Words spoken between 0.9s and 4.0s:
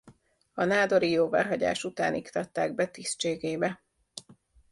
jóváhagyás után iktatták be tisztségébe.